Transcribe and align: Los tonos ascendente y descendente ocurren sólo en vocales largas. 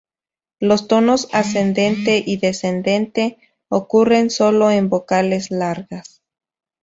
Los 0.59 0.87
tonos 0.87 1.29
ascendente 1.31 2.23
y 2.25 2.37
descendente 2.37 3.37
ocurren 3.69 4.31
sólo 4.31 4.71
en 4.71 4.89
vocales 4.89 5.51
largas. 5.51 6.23